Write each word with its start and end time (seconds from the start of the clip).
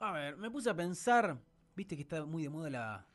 A 0.00 0.12
ver, 0.12 0.36
me 0.36 0.50
puse 0.50 0.68
a 0.68 0.74
pensar, 0.74 1.38
viste 1.76 1.96
que 1.96 2.02
está 2.02 2.24
muy 2.24 2.42
de 2.42 2.48
moda 2.48 2.70
la, 2.70 3.06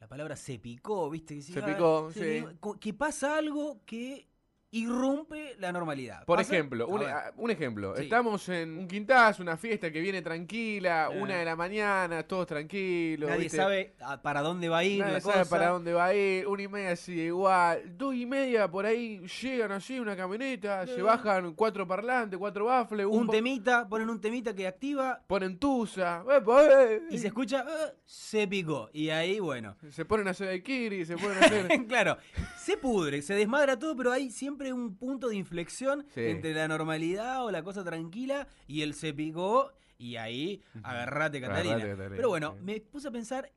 la 0.00 0.08
palabra 0.08 0.36
se 0.36 0.58
picó, 0.58 1.10
viste 1.10 1.34
que 1.36 1.42
Se 1.42 1.62
picó, 1.62 2.10
se 2.12 2.40
sí. 2.40 2.46
que 2.80 2.94
pasa 2.94 3.36
algo 3.36 3.82
que 3.84 4.29
irrumpe 4.72 5.56
la 5.58 5.72
normalidad. 5.72 6.24
Por 6.24 6.38
Pasa- 6.38 6.52
ejemplo, 6.54 6.86
un, 6.86 7.02
ah, 7.02 7.32
un 7.36 7.50
ejemplo. 7.50 7.96
Sí. 7.96 8.04
Estamos 8.04 8.48
en 8.48 8.78
un 8.78 8.86
quintazo, 8.88 9.42
una 9.42 9.56
fiesta 9.56 9.90
que 9.90 10.00
viene 10.00 10.22
tranquila, 10.22 11.08
Eh. 11.12 11.20
una 11.20 11.36
de 11.36 11.44
la 11.44 11.56
mañana, 11.56 12.22
todos 12.22 12.46
tranquilos. 12.46 13.28
nadie 13.28 13.42
¿viste? 13.44 13.56
sabe 13.56 13.94
para 14.22 14.42
dónde 14.42 14.68
va 14.68 14.78
a 14.78 14.84
ir 14.84 15.00
Nadie 15.00 15.14
la 15.14 15.20
sabe 15.20 15.38
cosa. 15.40 15.50
para 15.50 15.68
dónde 15.70 15.92
va 15.92 16.04
a 16.06 16.14
ir, 16.14 16.46
una 16.46 16.62
y 16.62 16.68
media 16.68 16.96
sigue 16.96 17.24
igual, 17.26 17.82
dos 17.98 18.14
y 18.14 18.26
media 18.26 18.70
por 18.70 18.86
ahí 18.86 19.20
llegan 19.42 19.72
así 19.72 19.98
una 19.98 20.16
camioneta, 20.16 20.86
se 20.86 21.00
Eh. 21.00 21.02
bajan 21.02 21.54
cuatro 21.54 21.86
parlantes, 21.86 22.38
cuatro 22.38 22.66
baffles, 22.66 23.06
Un 23.06 23.28
temita, 23.28 23.88
ponen 23.88 24.08
un 24.08 24.20
temita 24.20 24.54
que 24.54 24.66
activa 24.66 25.20
ponen 25.26 25.58
tusa, 25.58 26.24
eh, 26.30 27.02
y 27.10 27.18
se 27.18 27.26
escucha, 27.26 27.64
"Eh, 27.68 27.92
se 28.04 28.46
picó. 28.46 28.88
Y 28.92 29.08
ahí, 29.10 29.40
bueno. 29.40 29.76
se 29.90 30.04
ponen 30.04 30.28
a 30.28 30.30
hacer 30.30 30.46
daiquiri, 30.48 31.04
se 31.04 31.16
ponen 31.16 31.38
a 31.38 31.40
hacer... 31.76 31.86
claro, 31.86 32.16
se 32.56 32.76
pudre, 32.76 33.20
se 33.22 33.34
desmadra 33.34 33.78
todo, 33.78 33.96
pero 33.96 34.12
hay 34.12 34.30
siempre 34.30 34.59
un 34.72 34.96
punto 34.96 35.28
de 35.28 35.36
inflexión 35.36 36.04
Sí. 36.14 36.20
entre 36.26 36.54
la 36.54 36.68
normalidad 36.68 37.44
o 37.44 37.50
la 37.50 37.62
cosa 37.62 37.82
tranquila 37.84 38.46
y 38.66 38.82
el 38.82 38.94
se 38.94 39.12
picó 39.14 39.72
y 39.98 40.16
ahí 40.16 40.62
agarrate 40.82 41.40
Catalina. 41.40 41.74
Agarrate, 41.76 41.96
Catalina, 41.96 42.16
Pero 42.16 42.28
bueno, 42.28 42.54
sí. 42.56 42.62
me 42.64 42.80
puse 42.80 43.08
a 43.08 43.10
pensar 43.10 43.50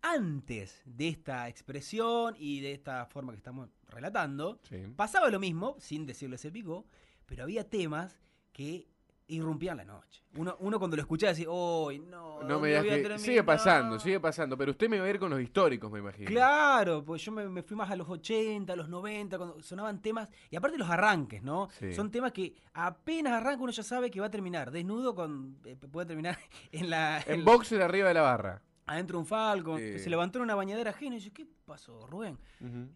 antes 0.00 0.82
de 0.84 1.08
esta 1.08 1.48
expresión 1.48 2.34
y 2.38 2.60
de 2.60 2.72
esta 2.72 3.06
forma 3.06 3.32
que 3.32 3.36
estamos 3.38 3.68
relatando, 3.88 4.58
Sí. 4.68 4.78
pasaba 4.96 5.30
lo 5.30 5.38
mismo, 5.38 5.76
sin 5.78 6.06
decirle 6.06 6.38
se 6.38 6.50
picó, 6.50 6.86
pero 7.26 7.44
había 7.44 7.68
temas 7.68 8.18
que 8.52 8.88
irrumpían 9.28 9.76
la 9.76 9.84
noche. 9.84 10.22
Uno, 10.36 10.56
uno 10.60 10.78
cuando 10.78 10.96
lo 10.96 11.02
escuchaba 11.02 11.30
decía, 11.32 11.48
¡Uy, 11.50 11.98
no! 11.98 12.40
No 12.42 12.48
¿dónde 12.48 12.58
me 12.58 12.68
digas 12.68 12.82
voy 12.82 12.90
a 12.90 12.94
que... 12.94 13.00
terminar?". 13.02 13.18
Sigue 13.20 13.42
pasando, 13.44 13.98
sigue 14.00 14.20
pasando, 14.20 14.56
pero 14.56 14.70
usted 14.72 14.88
me 14.88 14.98
va 14.98 15.06
a 15.06 15.10
ir 15.10 15.18
con 15.18 15.30
los 15.30 15.40
históricos, 15.40 15.90
me 15.90 15.98
imagino. 16.00 16.26
Claro, 16.28 17.04
pues 17.04 17.22
yo 17.22 17.32
me, 17.32 17.48
me 17.48 17.62
fui 17.62 17.76
más 17.76 17.90
a 17.90 17.96
los 17.96 18.08
80, 18.08 18.72
a 18.72 18.76
los 18.76 18.88
90, 18.88 19.36
cuando 19.38 19.62
sonaban 19.62 20.00
temas, 20.00 20.28
y 20.50 20.56
aparte 20.56 20.78
los 20.78 20.88
arranques, 20.90 21.42
¿no? 21.42 21.68
Sí. 21.78 21.92
Son 21.92 22.10
temas 22.10 22.32
que 22.32 22.54
apenas 22.74 23.32
arranca 23.34 23.62
uno 23.62 23.72
ya 23.72 23.82
sabe 23.82 24.10
que 24.10 24.20
va 24.20 24.26
a 24.26 24.30
terminar, 24.30 24.70
desnudo 24.70 25.14
con 25.14 25.58
eh, 25.64 25.76
puede 25.76 26.06
terminar 26.06 26.38
en 26.72 26.90
la 26.90 27.20
En 27.26 27.34
el- 27.40 27.42
boxer 27.42 27.82
arriba 27.82 28.08
de 28.08 28.14
la 28.14 28.22
barra. 28.22 28.62
Adentro 28.92 29.18
de 29.18 29.20
un 29.22 29.26
falcon, 29.26 29.78
Sí. 29.78 29.98
se 29.98 30.10
levantó 30.10 30.38
en 30.38 30.44
una 30.44 30.54
bañadera 30.54 30.90
ajena 30.90 31.16
y 31.16 31.20
yo, 31.20 31.32
¿qué 31.32 31.46
pasó, 31.64 32.06
Rubén? 32.06 32.38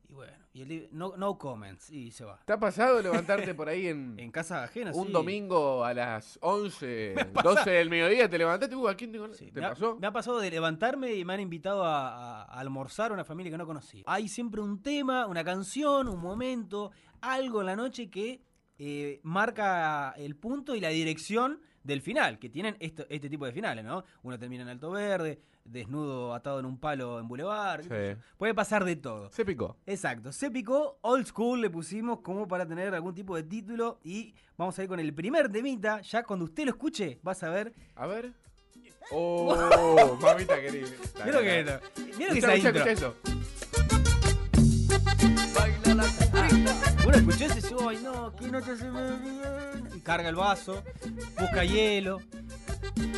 Y 0.09 0.13
bueno, 0.13 0.33
y 0.53 0.89
no, 0.93 1.17
no 1.17 1.37
comments 1.39 1.91
y 1.91 2.11
se 2.11 2.25
va. 2.25 2.39
¿Te 2.45 2.53
ha 2.53 2.59
pasado 2.59 3.01
levantarte 3.03 3.55
por 3.55 3.69
ahí 3.69 3.89
en, 3.89 4.15
En 4.19 4.31
casa 4.31 4.63
ajena, 4.65 4.93
un 4.95 5.07
sí. 5.07 5.13
domingo 5.13 5.85
a 5.85 5.93
las 5.95 6.39
11, 6.43 7.15
12 7.43 7.71
del 7.71 7.91
mediodía? 7.91 8.29
¿Te 8.29 8.39
levantaste? 8.39 8.75
Uh, 8.77 8.89
¿a 8.89 8.95
quién? 8.95 9.13
Sí, 9.35 9.51
¿Te 9.51 9.61
me 9.61 9.67
ha- 9.67 9.71
pasó? 9.71 9.97
me 10.01 10.07
ha 10.07 10.13
pasado 10.13 10.39
de 10.41 10.51
levantarme 10.51 11.15
y 11.15 11.25
me 11.25 11.35
han 11.35 11.41
invitado 11.41 11.85
a 11.85 12.43
almorzar 12.45 13.11
a 13.11 13.15
una 13.15 13.25
familia 13.25 13.51
que 13.53 13.59
no 13.59 13.67
conocía. 13.67 14.03
Hay 14.07 14.29
siempre 14.29 14.61
un 14.61 14.83
tema, 14.83 15.27
una 15.27 15.45
canción, 15.45 16.09
un 16.09 16.21
momento, 16.21 16.91
algo 17.21 17.61
en 17.61 17.67
la 17.67 17.77
noche 17.77 18.09
que 18.11 18.41
eh, 18.79 19.21
marca 19.23 20.13
el 20.19 20.37
punto 20.37 20.75
y 20.75 20.81
la 20.81 20.91
dirección 20.91 21.61
del 21.87 22.01
final, 22.03 22.39
que 22.39 22.49
tienen 22.49 22.77
esto- 22.81 23.07
este 23.09 23.29
tipo 23.31 23.47
de 23.47 23.53
finales, 23.53 23.85
¿no? 23.85 24.05
Uno 24.23 24.39
termina 24.39 24.63
en 24.63 24.69
Alto 24.69 24.91
Verde, 24.91 25.41
desnudo 25.65 26.35
atado 26.35 26.59
en 26.61 26.67
un 26.67 26.79
palo 26.79 27.19
en 27.21 27.29
Boulevard. 27.29 27.83
Sí. 27.83 28.21
Puede 28.37 28.55
pasar 28.55 28.85
de 28.85 28.97
todo. 28.97 29.31
Se 29.31 29.45
picó. 29.45 29.77
Exacto, 29.87 30.33
se 30.33 30.51
picó, 30.51 30.99
old 31.03 31.27
school 31.27 31.61
le 31.61 31.71
pusimos 31.71 32.21
como 32.21 32.47
para 32.49 32.67
tener 32.67 32.95
algún 32.95 33.15
tipo 33.15 33.37
de 33.37 33.43
título 33.45 33.99
y 34.05 34.35
vamos 34.57 34.79
a 34.79 34.83
ir 34.83 34.89
con 34.89 35.01
el 35.01 35.15
primer 35.15 35.51
temita, 35.51 36.01
ya 36.03 36.23
cuando 36.25 36.45
usted 36.45 36.65
lo 36.65 36.71
escuche 36.71 37.19
vas 37.23 37.43
a 37.43 37.51
ver 37.51 37.73
A 37.95 38.07
ver. 38.07 38.33
Oh, 39.13 40.17
mamita 40.21 40.61
querida. 40.61 40.89
Mira 41.25 41.33
lo 41.37 41.41
que 41.41 41.59
era. 41.61 41.81
Mira 41.97 42.09
lo 42.09 42.17
que 42.17 42.39
es 42.39 42.45
Escucha, 42.45 42.55
esa 42.55 42.57
intro. 42.57 42.85
escucha 42.85 42.91
eso. 42.91 43.17
Uno 47.07 47.15
escuchó 47.17 47.45
ese 47.45 47.59
y 47.59 47.63
dice, 47.63 47.75
ay 47.89 48.01
no, 48.03 48.35
que 48.35 48.49
noche 48.49 48.77
se 48.77 48.91
me 48.91 49.01
carga 50.07 50.29
el 50.29 50.37
vaso, 50.37 50.85
busca 51.37 51.65
hielo, 51.65 52.21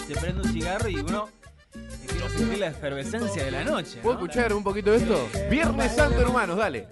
se 0.06 0.14
prende 0.14 0.40
un 0.40 0.48
cigarro 0.50 0.88
y 0.88 0.96
uno 0.96 1.28
empieza 1.74 2.26
a 2.26 2.30
sentir 2.30 2.58
la 2.58 2.68
efervescencia 2.68 3.44
de 3.44 3.50
la 3.50 3.62
noche. 3.62 3.98
¿Puedo 4.02 4.18
¿no? 4.18 4.24
escuchar 4.24 4.54
un 4.54 4.64
poquito 4.64 4.92
de 4.92 4.96
esto? 4.96 5.28
Viernes 5.50 5.94
Santo, 5.94 6.18
hermanos, 6.18 6.56
dale. 6.56 6.88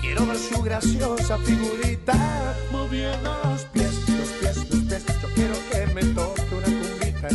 Quiero 0.00 0.24
ver 0.24 0.36
su 0.38 0.62
graciosa 0.62 1.36
figurita 1.38 2.54
moviendo 2.70 3.36
los 3.42 3.64
pies, 3.64 3.92
los 4.08 4.28
pies, 4.28 4.56
los 4.56 4.66
pies. 4.66 5.04
Yo 5.20 5.28
quiero 5.34 5.49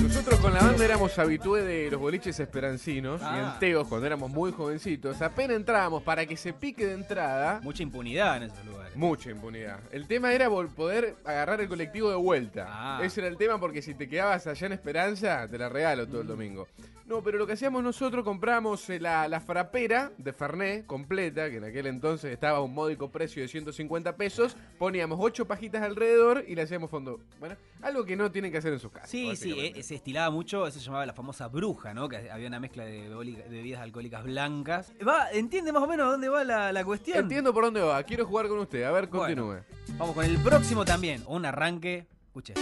Nosotros 0.02 0.40
con 0.40 0.54
la 0.54 0.60
banda 0.62 0.84
éramos 0.86 1.18
habitué 1.20 1.64
de 1.64 1.90
los 1.92 2.00
boliches 2.00 2.40
esperancinos 2.40 3.22
y 3.22 3.26
Ah. 3.26 3.54
en 3.54 3.60
Teos 3.60 3.88
cuando 3.88 4.06
éramos 4.08 4.30
muy 4.30 4.52
jovencitos. 4.52 5.22
Apenas 5.22 5.56
entrábamos 5.58 6.04
para 6.04 6.26
que 6.26 6.36
se 6.38 6.54
pique 6.54 6.86
de 6.86 6.94
entrada. 6.94 7.60
Mucha 7.64 7.84
impunidad 7.84 8.38
en 8.38 8.44
esos 8.44 8.66
lugares. 8.66 8.96
Mucha 8.96 9.30
impunidad. 9.32 9.80
El 9.92 10.08
tema 10.08 10.34
era 10.34 10.50
poder 10.50 11.16
agarrar 11.26 11.62
el 11.62 11.68
colectivo 11.68 12.10
de 12.10 12.16
vuelta. 12.16 12.66
Ah. 12.70 13.00
Ese 13.04 13.22
era 13.22 13.30
el 13.30 13.38
tema 13.38 13.60
porque 13.60 13.82
si 13.82 13.94
te 13.94 14.08
quedabas 14.08 14.46
allá 14.48 14.68
en 14.68 14.74
Esperanza, 14.74 15.48
te 15.48 15.58
la 15.58 15.70
regalo 15.70 16.06
Mm. 16.06 16.10
todo 16.10 16.22
el 16.22 16.28
domingo. 16.28 16.68
No, 17.06 17.22
pero 17.22 17.38
lo 17.38 17.46
que 17.46 17.54
hacíamos 17.54 17.84
nosotros, 17.84 18.24
compramos 18.26 18.90
eh, 18.90 19.00
la, 19.00 19.28
la 19.28 19.40
frapera 19.40 20.12
de 20.18 20.34
Fernet 20.34 20.88
completa, 20.88 21.52
que 21.52 21.58
en 21.58 21.64
aquel 21.66 21.86
entonces 21.86 22.32
estaba 22.34 22.58
a 22.58 22.62
un 22.62 22.74
módico 22.74 23.12
precio 23.12 23.44
de 23.44 23.48
150 23.48 24.16
pesos. 24.18 24.58
Poníamos 24.80 25.20
ocho 25.22 25.46
pajitas 25.46 25.84
alrededor 25.84 26.44
y 26.48 26.56
le 26.56 26.64
hacíamos 26.64 26.90
fondo. 26.90 27.20
Bueno, 27.40 27.58
algo 27.84 28.04
que 28.06 28.16
no 28.16 28.32
tienen 28.32 28.52
que 28.52 28.58
hacer 28.58 28.74
en 28.74 28.80
sus 28.80 28.92
casas. 28.92 29.12
Sí, 29.12 29.36
sí, 29.36 29.52
eh, 29.60 29.84
se 29.86 29.96
estilaba 29.96 30.30
mucho, 30.32 30.66
eso 30.68 30.80
se 30.80 30.86
llamaba 30.86 31.06
la 31.06 31.14
famosa 31.14 31.48
bruja, 31.48 31.94
¿no? 31.94 32.10
Que 32.10 32.30
había 32.30 32.48
una 32.48 32.60
mezcla 32.60 32.84
de, 32.84 33.08
bebidas 33.50 33.82
alcohólicas 33.82 34.24
blancas. 34.24 34.92
Va, 35.08 35.32
¿entiende 35.32 35.72
más 35.72 35.84
o 35.84 35.88
menos 35.88 36.12
dónde 36.12 36.28
va 36.28 36.44
la, 36.44 36.74
la 36.74 36.84
cuestión? 36.84 37.20
Entiendo 37.20 37.54
por 37.54 37.66
dónde 37.66 37.82
va. 37.82 38.02
Quiero 38.04 38.26
jugar 38.26 38.48
con 38.48 38.60
usted. 38.60 38.84
A 38.84 38.92
ver, 38.92 39.08
Bueno. 39.08 39.44
continúe. 39.44 39.98
Vamos 39.98 40.16
con 40.16 40.26
el 40.26 40.38
próximo 40.40 40.84
también, 40.84 41.24
un 41.28 41.46
arranque. 41.46 42.08
Escuche. 42.28 42.54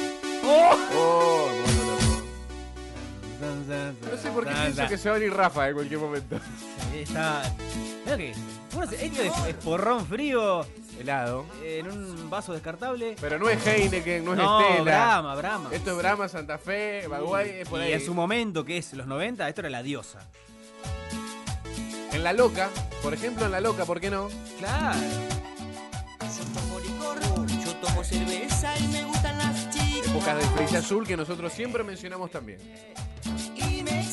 Oh, 0.46 1.48
bueno, 1.64 1.84
loco. 1.92 2.24
No 4.12 4.18
sé 4.18 4.30
por 4.32 4.46
qué 4.46 4.54
pienso 4.54 4.88
que 4.88 4.98
se 4.98 5.10
va 5.10 5.16
a 5.16 5.20
ir 5.20 5.34
Rafa 5.34 5.70
en 5.70 5.74
cualquier 5.76 6.00
momento. 6.00 6.38
Está. 6.94 7.44
Mira 8.06 8.18
que. 8.18 8.34
Bueno, 8.74 8.92
esto 8.92 9.22
es, 9.22 9.48
es 9.48 9.56
porrón 9.56 10.06
frío 10.06 10.66
Helado. 11.00 11.46
en 11.64 11.88
un 11.90 12.30
vaso 12.30 12.54
descartable. 12.54 13.16
Pero 13.22 13.38
no 13.40 13.50
es 13.50 13.66
Heineken, 13.66 14.26
no 14.26 14.32
es 14.34 14.38
No, 14.38 14.62
Estela. 14.62 14.84
Brahma, 14.84 15.36
Brahma. 15.36 15.70
Esto 15.72 15.92
es 15.92 15.98
Brahma, 15.98 16.28
Santa 16.28 16.58
Fe, 16.58 17.08
Baguay, 17.08 17.50
es 17.62 17.68
por 17.70 17.80
y 17.80 17.84
ahí. 17.84 17.94
en 17.94 18.06
su 18.06 18.14
momento, 18.14 18.64
que 18.66 18.78
es 18.78 18.94
los 18.94 19.08
90, 19.08 19.48
esto 19.48 19.62
era 19.62 19.70
la 19.70 19.84
diosa. 19.84 20.20
En 22.12 22.24
La 22.24 22.34
Loca, 22.34 22.70
por 23.02 23.14
ejemplo, 23.14 23.46
en 23.46 23.52
La 23.52 23.60
Loca, 23.62 23.86
¿por 23.86 24.00
qué 24.00 24.10
no? 24.12 24.30
Claro. 24.60 25.00
Yo 26.22 26.60
tomo 26.60 26.80
licor, 26.80 27.48
yo 27.66 27.76
tomo 27.78 28.04
cerveza 28.04 28.78
y 28.80 28.88
me 28.90 29.04
gustan 29.04 29.38
las 29.40 29.70
chicas. 29.72 30.08
Épocas 30.12 30.38
de 30.38 30.44
Freisa 30.56 30.78
Azul 30.80 31.08
que 31.08 31.18
nosotros 31.18 31.52
siempre 31.54 31.84
mencionamos 31.84 32.30
también. 32.32 32.60
Y 33.56 33.82
me. 33.84 34.04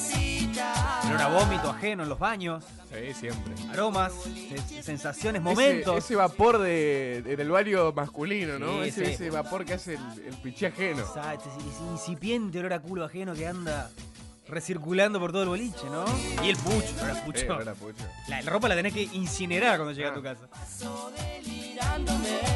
Olor 1.11 1.23
a 1.23 1.29
vómito 1.29 1.71
ajeno 1.71 2.03
en 2.05 2.09
los 2.09 2.19
baños. 2.19 2.65
Sí, 2.91 3.15
siempre. 3.15 3.53
Aromas, 3.73 4.13
se- 4.69 4.83
sensaciones, 4.83 5.43
momentos. 5.43 5.97
Ese, 5.97 6.07
ese 6.07 6.17
vapor 6.17 6.59
de, 6.59 7.23
de- 7.25 7.37
del 7.37 7.51
baño 7.51 7.93
masculino, 7.93 8.59
¿no? 8.59 8.83
Sí, 8.83 8.89
ese, 8.89 9.07
sí. 9.07 9.13
ese 9.13 9.31
vapor 9.31 9.65
que 9.65 9.75
hace 9.75 9.95
el, 9.95 10.01
el 10.27 10.35
piché 10.43 10.67
ajeno. 10.69 11.01
Exacto, 11.01 11.49
ese, 11.57 11.69
ese 11.69 11.83
incipiente 11.93 12.59
olor 12.59 12.73
a 12.75 12.81
culo 12.81 13.05
ajeno 13.05 13.35
que 13.35 13.47
anda 13.47 13.91
recirculando 14.49 15.21
por 15.21 15.31
todo 15.31 15.45
el 15.45 15.49
boliche, 15.49 15.85
¿no? 15.93 16.05
Y 16.45 16.49
el 16.49 16.57
pucho, 16.57 16.89
olor 17.01 17.11
a 17.17 17.25
pucho. 17.25 17.41
Eh, 17.45 17.51
olor 17.51 17.69
a 17.69 17.75
pucho. 17.75 18.05
La, 18.29 18.43
la 18.43 18.51
ropa 18.51 18.69
la 18.69 18.75
tenés 18.75 18.93
que 18.93 19.03
incinerar 19.03 19.77
cuando 19.77 19.93
llegas 19.93 20.11
Ah. 20.11 20.15
a 20.15 20.17
tu 20.17 20.23
casa. 20.23 20.49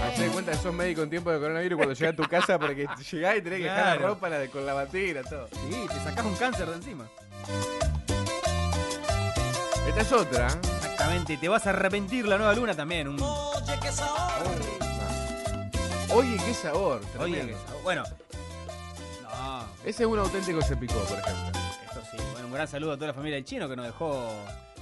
Hacé 0.05 0.23
de 0.25 0.29
cuenta 0.31 0.53
que 0.53 0.59
sos 0.59 0.75
médico 0.75 1.03
en 1.03 1.11
tiempo 1.11 1.31
de 1.31 1.39
coronavirus 1.39 1.77
cuando 1.77 1.95
llegás 1.95 2.13
a 2.13 2.17
tu 2.17 2.25
casa 2.29 2.59
para 2.59 2.75
que 2.75 2.87
llegás 3.11 3.37
y 3.39 3.43
tenés 3.43 3.59
que 3.59 3.65
dejar 3.65 3.79
la 3.79 3.93
Claro. 3.97 4.09
ropa 4.09 4.29
la- 4.29 4.47
con 4.49 4.67
la 4.67 4.75
batería, 4.75 5.23
todo. 5.23 5.49
Sí, 5.49 5.87
te 5.89 5.95
sacás 6.05 6.25
un 6.25 6.35
cáncer 6.35 6.67
de 6.69 6.75
encima. 6.77 7.05
Esta 9.97 10.01
es 10.01 10.13
otra. 10.13 10.49
¿eh? 10.49 10.59
Exactamente, 10.77 11.37
te 11.37 11.49
vas 11.49 11.67
a 11.69 11.71
arrepentir 11.71 12.27
la 12.27 12.37
nueva 12.37 12.53
luna 12.53 12.75
también. 12.75 13.07
Un... 13.09 13.23
Oye, 13.23 13.79
qué 13.81 13.93
sabor. 13.93 14.51
Oye, 16.11 16.37
qué 16.45 16.55
sabor. 16.55 17.01
Oye, 17.21 17.57
bueno. 17.85 18.03
No, 19.23 19.65
Ese 19.85 20.03
es 20.03 20.09
un 20.09 20.19
auténtico 20.19 20.61
se 20.63 20.77
picó, 20.77 20.95
por 20.95 21.19
ejemplo. 21.19 21.61
esto 21.87 22.01
sí. 22.11 22.17
Bueno, 22.33 22.47
un 22.49 22.53
gran 22.53 22.67
saludo 22.67 22.93
a 22.93 22.97
toda 22.97 23.09
la 23.09 23.15
familia 23.15 23.37
del 23.37 23.45
chino 23.45 23.69
que 23.69 23.77
nos 23.77 23.87
dejó 23.87 24.33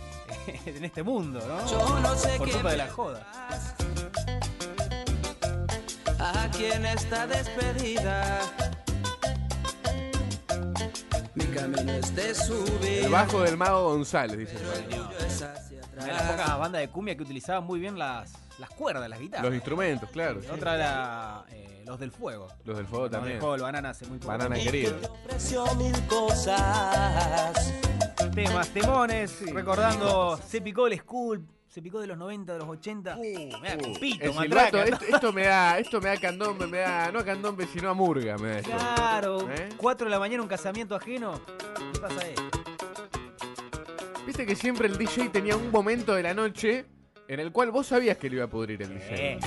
en 0.66 0.84
este 0.84 1.02
mundo, 1.02 1.40
¿no? 1.46 1.70
Yo 1.70 2.00
no 2.00 2.16
sé 2.16 2.38
Por 2.38 2.46
qué 2.46 2.54
culpa 2.54 2.70
de 2.70 2.76
la 2.78 2.88
joda. 2.88 3.26
Aquí 6.18 6.64
en 6.66 6.86
esta 6.86 7.26
despedida. 7.26 8.40
El 11.54 13.10
bajo 13.10 13.40
del 13.42 13.56
mago 13.56 13.90
González, 13.90 14.38
dice. 14.38 14.56
Una 15.94 16.04
de 16.06 16.12
las 16.12 16.22
pocas 16.22 16.58
bandas 16.58 16.80
de 16.80 16.88
cumbia 16.88 17.14
que 17.16 17.22
utilizaban 17.22 17.64
muy 17.64 17.78
bien 17.78 17.98
las, 17.98 18.32
las 18.58 18.70
cuerdas, 18.70 19.08
las 19.08 19.20
guitarras. 19.20 19.44
Los 19.46 19.54
instrumentos, 19.54 20.08
claro. 20.10 20.40
sí. 20.42 20.48
Otra 20.50 20.74
era 20.74 21.44
eh, 21.50 21.82
los 21.86 22.00
del 22.00 22.10
fuego. 22.10 22.48
Los 22.64 22.76
del 22.76 22.86
fuego 22.86 23.04
Los 23.04 23.10
del 23.12 23.20
también. 23.20 23.40
fuego, 23.40 23.54
el 23.56 23.62
banana 23.62 23.90
hace 23.90 24.06
muy 24.06 24.18
poco. 24.18 24.28
Banana 24.32 24.56
querido. 24.56 24.96
Temas, 28.30 28.68
temones, 28.68 29.52
recordando, 29.52 30.38
se 30.46 30.60
picó 30.60 30.86
el 30.86 30.98
school, 30.98 31.46
se 31.66 31.82
picó 31.82 32.00
de 32.00 32.06
los 32.06 32.16
90, 32.16 32.52
de 32.52 32.58
los 32.58 32.68
80. 32.68 33.16
Uh, 33.16 33.20
me 33.60 33.68
da 33.68 33.76
matraca. 33.76 34.32
silbato, 34.42 34.82
esto, 34.82 35.04
esto 35.04 35.32
me 35.32 35.44
da, 35.44 35.78
esto 35.78 36.00
me 36.00 36.08
da 36.10 36.16
candombe, 36.18 36.66
me 36.66 36.78
da, 36.78 37.10
no 37.10 37.18
a 37.18 37.24
candombe, 37.24 37.66
sino 37.66 37.90
a 37.90 37.94
murga, 37.94 38.38
me 38.38 38.60
da. 38.60 38.62
Claro, 38.62 39.50
¿Eh? 39.50 39.70
4 39.76 40.06
de 40.06 40.10
la 40.10 40.18
mañana 40.18 40.42
un 40.42 40.48
casamiento 40.48 40.94
ajeno. 40.94 41.40
¿Qué 41.92 42.00
pasa 42.00 42.20
ahí? 42.20 42.34
Viste 44.26 44.46
que 44.46 44.54
siempre 44.54 44.86
el 44.86 44.96
DJ 44.96 45.30
tenía 45.30 45.56
un 45.56 45.70
momento 45.70 46.14
de 46.14 46.22
la 46.22 46.32
noche 46.32 46.86
en 47.28 47.40
el 47.40 47.52
cual 47.52 47.70
vos 47.70 47.86
sabías 47.86 48.16
que 48.18 48.30
le 48.30 48.36
iba 48.36 48.44
a 48.44 48.48
pudrir 48.48 48.82
el 48.82 48.88
DJ. 48.90 49.32
Eh, 49.32 49.38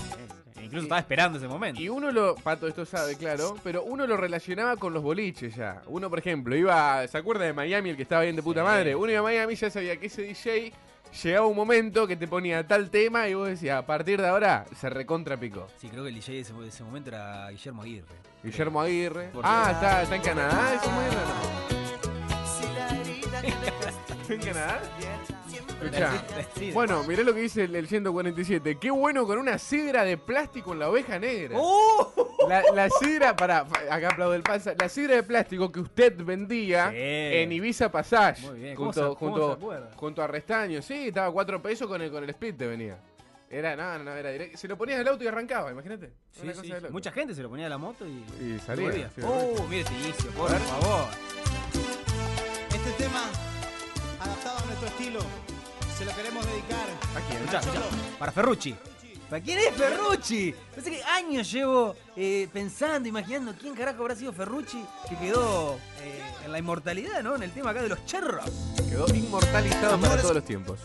incluso 0.76 0.86
estaba 0.86 1.00
esperando 1.00 1.38
ese 1.38 1.48
momento. 1.48 1.82
Y 1.82 1.90
uno 1.90 2.12
lo, 2.12 2.36
Pato 2.36 2.68
esto 2.68 2.86
sabe, 2.86 3.16
claro, 3.16 3.56
pero 3.64 3.84
uno 3.84 4.06
lo 4.06 4.18
relacionaba 4.18 4.76
con 4.78 4.94
los 4.94 5.02
boliches 5.04 5.56
ya. 5.56 5.82
Uno, 5.88 6.10
por 6.10 6.20
ejemplo, 6.20 6.56
iba, 6.56 7.08
¿se 7.08 7.18
acuerda 7.18 7.46
de 7.46 7.54
Miami, 7.54 7.92
el 7.92 7.96
que 7.96 8.04
estaba 8.04 8.22
bien 8.24 8.36
de 8.36 8.44
puta 8.44 8.62
Sí. 8.62 8.66
madre? 8.66 8.96
Uno 8.96 9.12
iba 9.12 9.20
a 9.20 9.24
Miami 9.24 9.56
ya 9.56 9.70
sabía 9.70 9.98
que 9.98 10.08
ese 10.08 10.22
DJ 10.24 10.74
llegaba 11.24 11.48
un 11.48 11.56
momento 11.56 12.06
que 12.08 12.16
te 12.18 12.28
ponía 12.28 12.68
tal 12.68 12.90
tema 12.90 13.28
y 13.30 13.34
vos 13.36 13.48
decías, 13.48 13.78
a 13.80 13.86
partir 13.86 14.22
de 14.22 14.28
ahora 14.28 14.66
se 14.80 14.90
recontra 14.90 15.38
picó. 15.38 15.68
Sí, 15.78 15.88
creo 15.88 16.04
que 16.04 16.10
el 16.10 16.16
DJ 16.16 16.34
de 16.34 16.40
ese, 16.42 16.54
de 16.54 16.68
ese 16.68 16.84
momento 16.84 17.10
era 17.10 17.50
Guillermo 17.50 17.82
Aguirre. 17.84 18.16
Guillermo 18.44 18.82
Aguirre. 18.82 19.30
Porque- 19.34 19.48
Ah, 19.50 19.70
está, 19.72 20.02
está 20.04 20.16
en 20.16 20.22
Canadá, 20.22 20.76
ese 20.76 20.90
momento. 20.90 21.18
¿En 24.30 24.40
Canadá? 24.40 24.82
Escuchá. 25.86 26.26
Bueno, 26.74 27.04
mirá 27.04 27.24
lo 27.24 27.34
que 27.34 27.42
dice 27.42 27.64
el, 27.66 27.76
el 27.76 27.88
147. 27.88 28.78
Qué 28.80 28.92
bueno 28.92 29.26
con 29.26 29.38
una 29.38 29.58
sidra 29.58 30.04
de 30.04 30.18
plástico 30.18 30.74
en 30.74 30.80
la 30.80 30.90
oveja 30.90 31.20
negra. 31.20 31.58
¡Uh! 31.60 32.48
La, 32.48 32.62
la 32.74 32.90
sidra, 32.90 33.36
para 33.36 33.60
acá 33.90 34.10
aplaudo 34.12 34.34
el 34.36 34.44
panza. 34.44 34.74
La 34.78 34.90
sidra 34.90 35.16
de 35.16 35.24
plástico 35.24 35.72
que 35.72 35.80
usted 35.80 36.16
vendía 36.24 36.90
Sí. 36.92 36.98
en 36.98 37.52
Ibiza 37.52 37.92
Passage. 37.92 38.48
Muy 38.48 38.60
bien, 38.60 38.76
¿cómo 38.76 38.92
junto, 38.94 39.16
junto, 39.16 39.60
junto 39.96 40.22
a 40.22 40.28
Restaño. 40.28 40.82
Sí, 40.82 41.08
estaba 41.08 41.28
a 41.28 41.32
cuatro 41.32 41.62
pesos 41.62 41.88
con 41.88 42.02
el, 42.02 42.12
con 42.12 42.24
el 42.24 42.30
split 42.30 42.58
te 42.58 42.68
venía. 42.68 42.98
Era, 43.50 43.76
no, 43.76 44.04
no, 44.04 44.12
era 44.12 44.32
directo. 44.32 44.58
Se 44.58 44.68
lo 44.68 44.78
ponías 44.78 45.00
al 45.00 45.08
auto 45.08 45.24
y 45.24 45.28
arrancaba, 45.28 45.72
imagínate. 45.72 46.12
Sí, 46.32 46.48
sí. 46.62 46.74
Mucha 46.90 47.12
gente 47.12 47.34
se 47.36 47.42
lo 47.44 47.50
ponía 47.50 47.68
a 47.68 47.70
la 47.70 47.78
moto 47.78 48.06
y, 48.06 48.24
Y 48.44 48.60
salía, 48.60 49.10
sí, 49.16 49.22
¡Oh, 49.24 49.66
mire 49.70 49.82
este 49.82 49.94
inicio, 49.94 50.32
por 50.32 50.50
favor! 50.50 51.06
Este 52.70 53.04
tema, 53.04 53.24
adaptado 54.20 54.58
a 54.58 54.66
nuestro 54.66 54.88
estilo, 54.88 55.20
se 55.98 56.06
lo 56.06 56.16
queremos 56.16 56.46
dedicar. 56.46 56.88
¿A 57.16 57.22
quién? 57.28 57.38
Escuchá, 57.44 57.60
escuchá. 57.60 57.82
Para 58.20 58.32
Ferrucci. 58.32 58.76
¿Para 59.30 59.42
quién 59.42 59.58
es 59.58 59.74
Ferrucci? 59.74 60.54
Pensé 60.74 60.92
que 60.92 61.04
años 61.04 61.52
llevo 61.52 61.96
eh, 62.16 62.48
pensando, 62.54 63.10
imaginando 63.10 63.56
quién 63.60 63.74
carajo 63.74 64.02
habrá 64.02 64.16
sido 64.16 64.32
Ferrucci 64.34 64.86
que 65.10 65.18
quedó 65.18 65.80
eh, 66.02 66.22
en 66.46 66.52
la 66.52 66.60
inmortalidad, 66.60 67.24
¿no? 67.24 67.36
En 67.36 67.44
el 67.44 67.52
tema 67.52 67.72
acá 67.72 67.82
de 67.82 67.90
los 67.90 68.06
cherros. 68.06 68.46
Quedó 68.88 69.08
inmortalizado 69.16 70.00
para 70.00 70.22
todos 70.22 70.36
los 70.36 70.46
tiempos. 70.46 70.80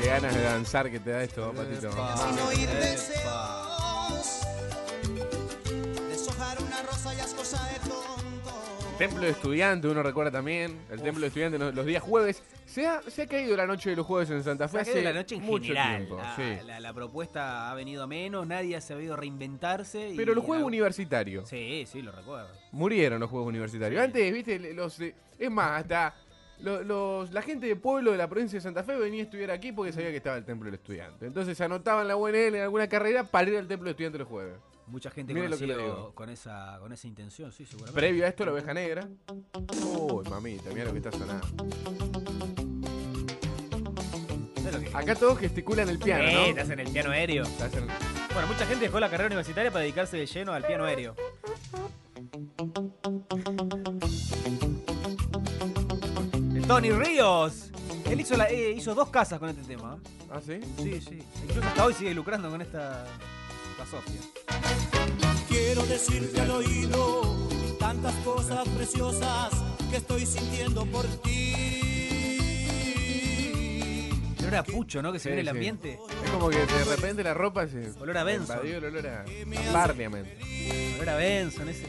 Qué 0.00 0.06
ganas 0.08 0.34
de 0.34 0.42
danzar 0.42 0.90
que 0.90 1.00
te 1.00 1.10
da 1.10 1.22
esto, 1.22 1.52
Patito. 1.52 1.90
Sin 1.90 2.38
oír 2.40 2.68
Epa. 2.68 3.65
Templo 8.98 9.20
de 9.20 9.28
estudiante, 9.30 9.88
uno 9.88 10.02
recuerda 10.02 10.30
también. 10.30 10.78
El 10.90 11.02
templo 11.02 11.20
de 11.20 11.26
estudiante 11.26 11.58
los, 11.58 11.74
los 11.74 11.84
días 11.84 12.02
jueves. 12.02 12.42
Se 12.64 12.86
ha, 12.86 13.02
se 13.02 13.22
ha 13.22 13.26
caído 13.26 13.54
la 13.54 13.66
noche 13.66 13.90
de 13.90 13.96
los 13.96 14.06
jueves 14.06 14.30
en 14.30 14.42
Santa 14.42 14.68
Fe 14.68 14.72
Fue 14.72 14.80
hace 14.80 14.94
de 14.94 15.02
la 15.02 15.12
noche 15.12 15.34
en 15.34 15.42
mucho 15.42 15.64
general. 15.64 15.96
tiempo. 15.98 16.16
la, 16.16 16.34
sí. 16.36 16.42
la- 16.66 16.80
la 16.80 16.92
propuesta 16.94 17.70
ha 17.70 17.74
venido 17.74 18.02
a 18.02 18.06
menos, 18.06 18.46
nadie 18.46 18.74
ha 18.74 18.80
sabido 18.80 19.14
reinventarse. 19.14 20.10
y 20.10 20.16
Pero 20.16 20.34
los 20.34 20.42
juegos 20.44 20.62
la- 20.62 20.66
universitarios. 20.68 21.46
Sí, 21.48 21.84
sí, 21.86 22.00
lo 22.00 22.10
recuerdo. 22.10 22.48
Murieron 22.72 23.20
los 23.20 23.28
juegos 23.28 23.48
universitarios. 23.48 24.02
Antes, 24.02 24.32
viste, 24.32 24.58
los 24.72 24.96
de- 24.96 25.14
es 25.38 25.50
más, 25.50 25.82
hasta 25.82 26.14
los, 26.60 27.30
la 27.32 27.42
gente 27.42 27.66
de 27.66 27.76
pueblo 27.76 28.12
de 28.12 28.18
la 28.18 28.28
provincia 28.28 28.56
de 28.56 28.60
Santa 28.62 28.82
Fe 28.82 28.96
venía 28.96 29.22
a 29.22 29.24
estudiar 29.24 29.50
aquí 29.50 29.72
porque 29.72 29.92
sabía 29.92 30.10
que 30.10 30.16
estaba 30.16 30.36
el 30.36 30.44
templo 30.44 30.66
del 30.66 30.74
estudiante. 30.74 31.26
Entonces 31.26 31.60
anotaban 31.60 32.08
la 32.08 32.16
UNL 32.16 32.34
en 32.54 32.62
alguna 32.62 32.88
carrera 32.88 33.24
para 33.24 33.50
ir 33.50 33.56
al 33.58 33.68
templo 33.68 33.84
del 33.84 33.90
estudiante 33.92 34.18
los 34.18 34.28
jueves. 34.28 34.54
Mucha 34.86 35.10
gente 35.10 35.34
conocido 35.34 36.12
con 36.14 36.30
esa, 36.30 36.78
con 36.80 36.92
esa 36.92 37.06
intención, 37.08 37.50
sí, 37.50 37.64
seguramente. 37.66 37.98
Previo 38.00 38.24
a 38.24 38.28
esto, 38.28 38.44
la 38.44 38.52
oveja 38.52 38.72
negra. 38.72 39.08
Uy, 39.84 40.24
mamita, 40.30 40.70
mira 40.70 40.84
lo 40.84 40.92
que 40.92 40.98
está 40.98 41.10
sonando. 41.10 41.46
¿Sabes 44.62 44.72
lo 44.74 44.80
que- 44.80 44.90
Acá 44.96 45.14
todos 45.16 45.38
gesticulan 45.38 45.88
el 45.88 45.98
piano, 45.98 46.24
Eh, 46.24 46.32
¿no? 46.34 46.40
estás 46.46 46.70
en 46.70 46.78
el 46.80 46.88
piano 46.90 47.10
aéreo. 47.10 47.44
En- 47.44 47.86
Bueno, 48.32 48.46
mucha 48.48 48.64
gente 48.66 48.84
dejó 48.84 49.00
la 49.00 49.10
carrera 49.10 49.26
universitaria 49.26 49.70
para 49.72 49.82
dedicarse 49.82 50.16
de 50.18 50.26
lleno 50.26 50.52
al 50.52 50.64
piano 50.64 50.84
aéreo. 50.84 51.16
Tony 56.66 56.90
Ríos. 56.90 57.70
Él 58.10 58.20
hizo, 58.20 58.36
la- 58.36 58.48
eh, 58.50 58.72
hizo 58.72 58.94
dos 58.94 59.08
casas 59.10 59.38
con 59.38 59.48
este 59.48 59.62
tema. 59.62 59.98
¿Ah, 60.30 60.40
sí? 60.44 60.60
Sí, 60.82 61.00
sí. 61.00 61.18
Incluso 61.44 61.66
hasta 61.68 61.84
hoy 61.84 61.94
sigue 61.94 62.14
lucrando 62.14 62.50
con 62.50 62.60
esta. 62.60 63.04
La 63.78 63.84
Sofía. 63.86 64.20
Quiero 65.48 65.84
decirte 65.86 66.40
al 66.40 66.50
oído 66.50 67.36
tantas 67.78 68.14
cosas 68.24 68.66
preciosas 68.70 69.50
que 69.90 69.98
estoy 69.98 70.24
sintiendo 70.26 70.86
por 70.86 71.04
ti. 71.22 71.52
El 74.38 74.44
olor 74.46 74.54
a 74.56 74.64
pucho, 74.64 75.02
¿no? 75.02 75.12
Que 75.12 75.18
se 75.18 75.24
Sí, 75.24 75.28
viene 75.28 75.40
el 75.42 75.46
sí. 75.46 75.50
ambiente. 75.50 75.98
Es 76.24 76.30
como 76.30 76.48
que 76.48 76.58
de 76.58 76.84
repente 76.84 77.22
la 77.22 77.34
ropa 77.34 77.66
se. 77.68 77.90
Olor 78.00 78.16
a 78.18 78.24
Benson. 78.24 78.56
invadió 78.56 78.78
el 78.78 78.84
olor 78.86 79.06
a. 79.06 79.24
Parliament. 79.72 80.26
Olor 80.96 81.08
a 81.10 81.16
Benson, 81.16 81.68
ese. 81.68 81.82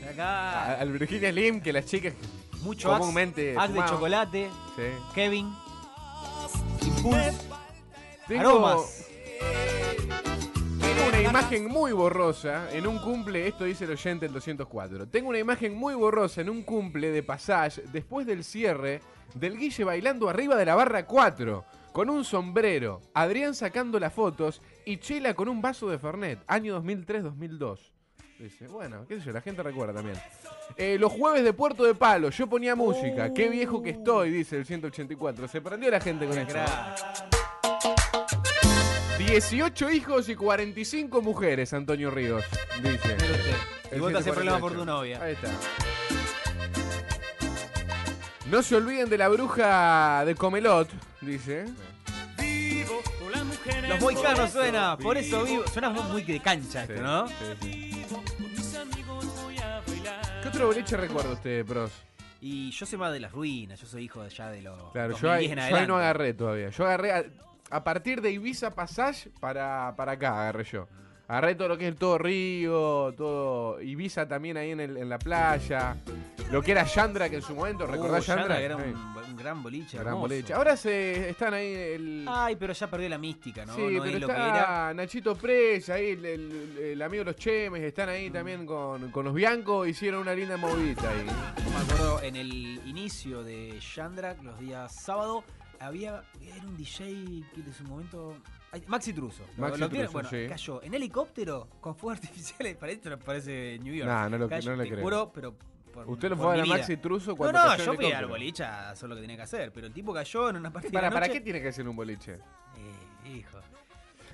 De 0.00 0.06
A- 0.08 0.10
acá. 0.12 0.80
Al 0.80 0.90
Virginia 0.92 1.30
Slim, 1.30 1.60
que 1.60 1.72
las 1.72 1.84
chicas. 1.86 2.14
Mucho 2.62 2.90
comúnmente 2.90 3.56
Axe 3.56 3.72
de 3.72 3.84
chocolate. 3.86 4.50
Sí. 4.76 4.82
Kevin. 5.14 5.54
Impulse. 6.82 7.48
Tengo, 8.26 8.40
Aromas. 8.40 9.06
tengo 10.80 11.08
una 11.08 11.22
imagen 11.22 11.66
muy 11.66 11.92
borrosa 11.92 12.70
en 12.72 12.86
un 12.86 12.98
cumple, 12.98 13.48
esto 13.48 13.64
dice 13.64 13.84
el 13.84 13.92
oyente 13.92 14.26
el 14.26 14.32
204. 14.32 15.08
Tengo 15.08 15.30
una 15.30 15.38
imagen 15.38 15.74
muy 15.74 15.94
borrosa 15.94 16.42
en 16.42 16.50
un 16.50 16.62
cumple 16.62 17.10
de 17.10 17.22
Passage 17.22 17.82
después 17.92 18.26
del 18.26 18.44
cierre 18.44 19.00
del 19.34 19.56
Guille 19.56 19.84
bailando 19.84 20.28
arriba 20.28 20.56
de 20.56 20.66
la 20.66 20.74
barra 20.74 21.06
4 21.06 21.64
con 21.92 22.10
un 22.10 22.24
sombrero, 22.24 23.00
Adrián 23.14 23.54
sacando 23.54 23.98
las 23.98 24.12
fotos 24.12 24.62
y 24.84 24.98
Chela 24.98 25.34
con 25.34 25.48
un 25.48 25.60
vaso 25.60 25.88
de 25.88 25.98
Fernet, 25.98 26.38
año 26.46 26.80
2003-2002. 26.80 27.97
Dice, 28.38 28.68
bueno, 28.68 29.04
qué 29.08 29.18
sé 29.18 29.26
yo, 29.26 29.32
la 29.32 29.40
gente 29.40 29.64
recuerda 29.64 29.94
también. 29.94 30.16
Eh, 30.76 30.96
los 31.00 31.10
jueves 31.10 31.42
de 31.42 31.52
Puerto 31.52 31.82
de 31.82 31.94
Palo, 31.94 32.30
yo 32.30 32.46
ponía 32.46 32.76
música. 32.76 33.34
Qué 33.34 33.48
viejo 33.48 33.82
que 33.82 33.90
estoy, 33.90 34.30
dice 34.30 34.56
el 34.56 34.64
184. 34.64 35.48
Se 35.48 35.60
prendió 35.60 35.90
la 35.90 36.00
gente 36.00 36.24
con 36.26 36.38
esto. 36.38 36.52
Crack. 36.52 37.38
18 39.18 39.90
hijos 39.90 40.28
y 40.28 40.36
45 40.36 41.20
mujeres, 41.20 41.72
Antonio 41.72 42.12
Ríos, 42.12 42.44
dice. 42.80 43.16
Mire 43.20 43.32
usted. 43.32 43.56
El 43.90 43.98
Y 43.98 44.00
vos 44.00 44.12
te 44.12 44.18
haces 44.18 44.32
problema 44.32 44.58
148. 44.58 44.60
por 44.60 44.72
tu 44.72 44.84
novia. 44.84 45.20
Ahí 45.20 45.32
está. 45.32 45.50
No 48.48 48.62
se 48.62 48.76
olviden 48.76 49.10
de 49.10 49.18
la 49.18 49.28
bruja 49.28 50.24
de 50.24 50.36
Comelot, 50.36 50.88
dice. 51.20 51.66
Los 53.88 54.00
moicanos 54.00 54.50
suena, 54.50 54.96
por 54.96 55.18
eso 55.18 55.42
vivo. 55.42 55.64
Suena 55.66 55.90
muy 55.90 56.02
muy 56.04 56.22
de 56.22 56.40
cancha 56.40 56.84
esto, 56.84 57.02
¿no? 57.02 57.26
sí, 57.28 57.34
sí. 57.62 57.87
Otro 60.64 60.66
boliche 60.74 60.96
recuerda 60.96 61.32
usted, 61.32 61.64
pros? 61.66 61.90
Y 62.40 62.70
yo 62.70 62.86
soy 62.86 62.98
más 62.98 63.12
de 63.12 63.20
las 63.20 63.32
ruinas, 63.32 63.80
yo 63.80 63.86
soy 63.86 64.04
hijo 64.04 64.20
de 64.20 64.26
allá 64.26 64.48
de 64.50 64.62
los. 64.62 64.92
Claro, 64.92 65.10
2010 65.10 65.20
yo 65.22 65.32
ahí, 65.32 65.44
en 65.46 65.50
yo 65.50 65.54
ahí 65.56 65.62
adelante. 65.66 65.88
no 65.88 65.96
agarré 65.96 66.34
todavía. 66.34 66.68
Yo 66.70 66.84
agarré 66.84 67.12
a, 67.12 67.24
a 67.70 67.84
partir 67.84 68.20
de 68.20 68.30
Ibiza 68.30 68.74
Passage 68.74 69.30
para, 69.40 69.94
para 69.96 70.12
acá, 70.12 70.40
agarré 70.42 70.64
yo. 70.64 70.86
Agarré 71.26 71.54
todo 71.56 71.68
lo 71.68 71.76
que 71.78 71.88
es 71.88 71.96
todo 71.96 72.16
Río, 72.18 73.12
todo 73.16 73.80
Ibiza 73.82 74.26
también 74.28 74.56
ahí 74.56 74.70
en, 74.70 74.80
el- 74.80 74.96
en 74.96 75.08
la 75.08 75.18
playa. 75.18 75.96
Lo 76.50 76.62
que 76.62 76.72
era 76.72 76.84
Yandra, 76.84 77.28
que 77.28 77.36
en 77.36 77.42
su 77.42 77.54
momento, 77.54 77.84
Uh, 77.84 77.88
¿recordás 77.88 78.24
Yandra, 78.26 78.58
Yandra? 78.58 78.64
era 78.64 78.76
un, 78.76 78.94
un 79.30 79.36
gran 79.36 79.62
boliche. 79.62 79.98
gran 79.98 80.18
boliche. 80.18 80.54
Ahora 80.54 80.78
se 80.78 81.28
están 81.28 81.52
ahí 81.52 81.74
el... 81.74 82.24
Ay, 82.26 82.56
pero 82.56 82.72
ya 82.72 82.88
perdió 82.88 83.06
la 83.10 83.18
mística, 83.18 83.66
¿no? 83.66 83.74
sí, 83.74 83.82
no 83.82 84.02
pero 84.02 84.04
es 84.16 84.20
lo 84.22 84.26
que 84.28 84.32
era. 84.32 84.94
Nachito 84.94 85.36
Press, 85.36 85.90
ahí 85.90 86.10
el, 86.12 86.24
el- 86.24 86.78
el 86.78 87.02
amigo 87.02 87.22
de 87.24 87.32
los 87.32 87.36
Chemes, 87.36 87.82
están 87.82 88.08
ahí 88.08 88.30
también 88.30 88.64
con, 88.64 89.10
con 89.10 89.26
los 89.26 89.34
Biancos, 89.34 89.86
hicieron 89.88 90.22
una 90.22 90.34
linda 90.34 90.56
movidita 90.56 91.10
ahí. 91.10 91.26
Yo 91.64 91.70
me 91.70 91.76
acuerdo 91.76 92.22
en 92.22 92.36
el 92.36 92.80
inicio 92.86 93.42
de 93.42 93.78
Yandrak, 93.94 94.42
los 94.42 94.58
días 94.58 94.94
sábado, 94.94 95.44
había. 95.80 96.22
Era 96.40 96.64
un 96.66 96.76
DJ 96.78 97.44
que 97.54 97.60
en 97.60 97.72
su 97.74 97.84
momento. 97.84 98.36
Maxi 98.86 99.12
Truso. 99.12 99.44
Maxi 99.58 99.80
lo 99.80 99.88
Truso, 99.90 100.12
bueno, 100.12 100.28
sí. 100.30 100.46
cayó 100.48 100.82
en 100.82 100.94
helicóptero 100.94 101.68
con 101.80 101.94
fuegos 101.94 102.18
artificiales. 102.24 102.74
Para 102.76 102.92
esto 102.92 103.10
no 103.10 103.18
parece 103.18 103.78
New 103.82 103.94
York. 103.94 104.08
Nah, 104.08 104.28
no 104.30 104.38
lo- 104.38 104.48
Cayó, 104.48 104.70
no 104.70 104.76
le 104.78 104.84
te 104.84 104.90
creo. 104.90 105.02
juro, 105.04 105.30
pero. 105.32 105.54
Por- 106.04 106.12
Usted 106.14 106.30
lo 106.30 106.36
por 106.36 106.44
fue 106.46 106.52
a 106.52 106.54
mi 106.54 106.58
la 106.60 106.64
vida. 106.64 106.76
Maxi 106.78 106.96
Truso 106.96 107.30
No, 107.32 107.36
cuando 107.36 107.58
no, 107.64 107.72
en 107.74 107.78
yo 107.78 107.94
fui 107.94 108.12
al 108.12 108.26
boliche 108.26 108.64
a 108.64 108.90
hacer 108.90 109.08
lo 109.08 109.14
que 109.14 109.20
tenía 109.22 109.36
que 109.36 109.42
hacer. 109.42 109.72
Pero 109.72 109.86
el 109.86 109.92
tipo 109.92 110.12
cayó 110.14 110.50
en 110.50 110.56
una 110.56 110.72
parte 110.72 110.90
¿Para, 110.90 111.08
de 111.08 111.14
¿Para 111.14 111.28
qué 111.28 111.40
tiene 111.40 111.60
que 111.62 111.72
ser 111.72 111.88
un 111.88 111.96
boliche? 111.96 112.34
Eh, 112.34 113.28
hijo. 113.36 113.58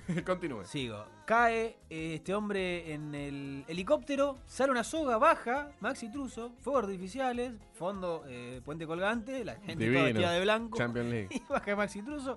Continúe. 0.27 0.65
Sigo. 0.67 1.03
Cae 1.25 1.79
eh, 1.89 2.15
este 2.17 2.35
hombre 2.35 2.93
en 2.93 3.15
el 3.15 3.65
helicóptero, 3.69 4.37
sale 4.47 4.71
una 4.71 4.85
soga, 4.85 5.17
baja, 5.17 5.71
Maxi 5.81 6.11
Truso, 6.13 6.53
fuegos 6.61 6.85
artificiales, 6.85 7.53
fondo, 7.73 8.23
eh, 8.27 8.61
puente 8.65 8.87
colgante, 8.87 9.43
la 9.47 9.55
gente 9.55 9.73
toda 9.73 9.79
Divino. 9.87 10.05
vestida 10.05 10.33
de 10.33 10.41
blanco. 10.43 10.77
Champions 10.77 11.09
League. 11.11 11.29
Y 11.31 11.41
baja 11.51 11.75
Maxi 11.77 12.03
Truso, 12.03 12.37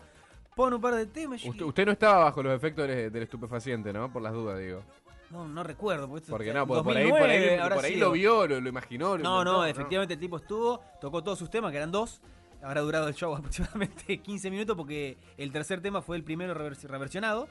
pone 0.57 0.75
un 0.75 0.81
par 0.81 0.95
de 0.95 1.05
temas. 1.05 1.41
Usted, 1.45 1.63
usted 1.63 1.85
no 1.85 1.93
estaba 1.93 2.25
bajo 2.25 2.43
los 2.43 2.53
efectos 2.53 2.85
del, 2.87 3.09
del 3.11 3.23
estupefaciente, 3.23 3.93
¿no? 3.93 4.11
Por 4.11 4.21
las 4.21 4.33
dudas, 4.33 4.59
digo. 4.59 4.83
No, 5.29 5.47
no 5.47 5.63
recuerdo. 5.63 6.07
Porque, 6.09 6.29
Porque 6.29 6.53
no, 6.53 6.65
por 6.67 6.77
ahí, 6.77 6.83
por 6.83 6.93
2009 6.93 7.61
ahí, 7.61 7.69
por 7.69 7.97
lo 7.97 8.11
vio, 8.11 8.47
lo, 8.47 8.59
lo 8.59 8.69
imaginó. 8.69 9.17
lo 9.17 9.23
No, 9.23 9.39
inventó, 9.39 9.57
no, 9.59 9.65
efectivamente 9.65 10.13
el 10.15 10.19
tipo 10.19 10.37
estuvo, 10.37 10.81
tocó 10.99 11.23
todos 11.23 11.37
sus 11.39 11.49
temas, 11.49 11.71
que 11.71 11.77
eran 11.77 11.91
dos. 11.91 12.21
Habrá 12.61 12.81
durado 12.81 13.07
el 13.07 13.13
show 13.13 13.35
aproximadamente 13.37 14.17
15 14.19 14.49
minutos 14.51 14.75
porque 14.75 15.17
el 15.37 15.51
tercer 15.51 15.79
tema 15.81 16.01
fue 16.01 16.17
el 16.17 16.23
primero 16.23 16.53
rever- 16.55 16.81
reversionado. 16.87 17.47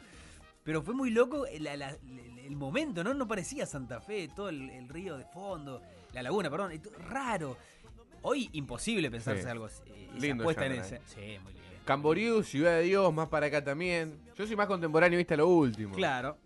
Pero 0.64 0.82
fue 0.82 0.94
muy 0.94 1.10
loco 1.10 1.46
la- 1.60 1.74
el, 1.74 2.38
el 2.44 2.56
momento, 2.56 3.04
¿no? 3.04 3.14
No 3.14 3.28
parecía 3.28 3.66
Santa 3.66 4.00
Fe, 4.00 4.28
todo 4.34 4.48
el, 4.48 4.68
el 4.70 4.88
río 4.88 5.16
de 5.16 5.24
fondo, 5.26 5.80
la 6.12 6.22
laguna, 6.22 6.50
perdón, 6.50 6.72
raro. 7.08 7.56
Hoy 8.22 8.48
imposible 8.54 9.08
pensarse 9.10 9.42
Sí. 9.44 9.48
algo 9.48 9.66
así. 9.66 9.82
esa 9.86 10.18
Lindo 10.18 10.42
puesta 10.44 10.66
en 10.66 10.72
ese. 10.72 11.00
Sí, 11.06 11.36
muy 11.44 11.52
lindo. 11.52 11.65
Camboriú, 11.86 12.42
Ciudad 12.42 12.72
de 12.72 12.82
Dios, 12.82 13.14
más 13.14 13.28
para 13.28 13.46
acá 13.46 13.62
también. 13.64 14.18
Yo 14.36 14.46
soy 14.46 14.56
más 14.56 14.66
contemporáneo, 14.66 15.16
viste 15.16 15.36
lo 15.36 15.46
último. 15.48 15.94
Claro. 15.94 16.36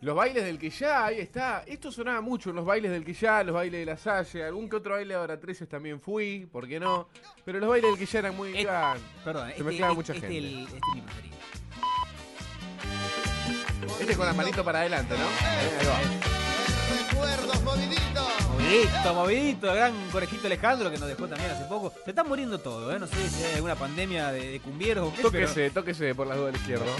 Los 0.00 0.16
bailes 0.16 0.44
del 0.44 0.58
Quillá, 0.58 1.04
ahí 1.06 1.18
está. 1.18 1.62
Esto 1.66 1.92
sonaba 1.92 2.22
mucho 2.22 2.48
en 2.50 2.56
los 2.56 2.64
bailes 2.64 2.90
del 2.90 3.04
Quillá, 3.04 3.42
los 3.44 3.54
bailes 3.54 3.80
de 3.80 3.84
la 3.86 3.98
Salle. 3.98 4.44
Algún 4.44 4.70
que 4.70 4.76
otro 4.76 4.94
baile 4.94 5.12
de 5.12 5.20
ahora 5.20 5.38
13 5.38 5.66
también 5.66 6.00
fui, 6.00 6.48
¿por 6.50 6.66
qué 6.66 6.80
no? 6.80 7.08
Pero 7.44 7.58
los 7.60 7.68
bailes 7.68 7.90
del 7.90 7.98
Quillá 7.98 8.18
eran 8.20 8.36
muy... 8.36 8.56
Eh, 8.56 8.66
ah, 8.70 8.96
Perdón, 9.24 9.46
Se 9.48 9.50
este, 9.50 9.64
mezclaba 9.64 9.92
este- 9.92 9.96
mucha 9.96 10.12
este 10.14 10.26
gente. 10.28 10.38
el- 10.38 10.62
este 10.64 10.76
es 10.76 10.94
mi 10.94 11.00
preferido. 11.02 11.36
Este 14.00 14.16
con 14.16 14.26
la 14.26 14.32
manito 14.32 14.64
para 14.64 14.80
adelante, 14.80 15.14
¿no? 15.18 15.24
Ahí 15.24 15.86
va. 15.86 16.00
Recuerdos, 17.10 17.62
movidito. 17.62 18.09
Movidito, 18.70 19.14
movidito, 19.14 19.70
el 19.70 19.76
gran 19.76 20.10
conejito 20.10 20.46
Alejandro 20.46 20.90
que 20.92 20.98
nos 20.98 21.08
dejó 21.08 21.26
también 21.26 21.50
hace 21.50 21.64
poco. 21.64 21.92
Se 22.04 22.10
está 22.10 22.22
muriendo 22.22 22.58
todo, 22.60 22.94
¿eh? 22.94 22.98
No 23.00 23.06
sé 23.08 23.28
si 23.28 23.42
hay 23.44 23.54
alguna 23.56 23.74
pandemia 23.74 24.30
de, 24.30 24.52
de 24.52 24.60
cumbieros 24.60 25.08
o 25.08 25.10
qué, 25.10 25.22
pero- 25.22 25.30
Tóquese, 25.48 25.70
tóquese 25.70 26.14
por 26.14 26.26
las 26.28 26.36
dudas 26.38 26.52
del 26.52 26.60
izquierdo. 26.60 26.84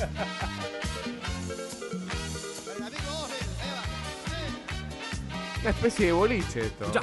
Una 5.61 5.71
especie 5.71 6.07
de 6.07 6.13
boliche 6.13 6.61
esto. 6.67 6.91
Ya. 6.93 7.03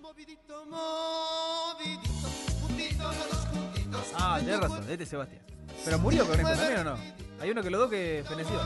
Movidito, 0.00 0.66
movidito. 0.66 2.28
Juntitos 2.60 3.16
los 3.16 3.30
dos 3.30 3.46
juntitos. 3.46 4.06
Ah, 4.14 4.36
tenés 4.40 4.60
razón, 4.60 4.84
este 4.90 5.02
es 5.04 5.08
Sebastián. 5.08 5.42
¿Pero 5.84 5.98
murió 5.98 6.26
Conejo 6.26 6.48
también 6.50 6.78
o 6.80 6.84
no? 6.84 6.96
Hay 7.40 7.50
uno 7.50 7.62
que 7.62 7.70
lo 7.70 7.78
do 7.78 7.88
que 7.88 8.22
feneció. 8.28 8.60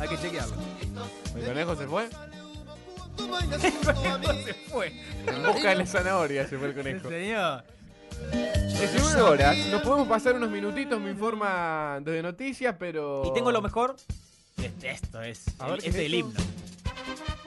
Hay 0.00 0.08
que 0.08 0.16
chequearlo. 0.18 0.56
¿El 1.36 1.44
conejo 1.44 1.76
se 1.76 1.86
fue? 1.86 2.08
Tú 3.20 3.28
bailas 3.28 3.62
junto 3.84 3.90
a 3.90 4.18
mí. 4.18 4.26
se 4.44 4.54
fue. 4.54 4.92
En 5.26 5.42
busca 5.44 5.68
de 5.70 5.74
la 5.76 5.86
zanahoria 5.86 6.48
se 6.48 6.58
fue 6.58 6.68
el 6.68 6.74
conejo. 6.74 7.08
señor. 7.08 7.64
19 8.32 9.20
horas. 9.22 9.56
Nos 9.70 9.82
podemos 9.82 10.08
pasar 10.08 10.34
unos 10.34 10.50
minutitos, 10.50 11.00
me 11.00 11.10
informa 11.10 11.98
desde 12.02 12.22
noticias, 12.22 12.74
pero... 12.78 13.22
Y 13.26 13.32
tengo 13.34 13.50
lo 13.52 13.60
mejor. 13.62 13.96
Esto 14.82 15.22
es. 15.22 15.42
A 15.58 15.66
ver, 15.68 15.74
el- 15.76 15.80
¿qué 15.82 15.88
este 15.88 15.88
es 15.88 15.94
es 15.96 16.12
el 16.12 16.14
esto? 16.14 16.28
himno. 16.28 16.40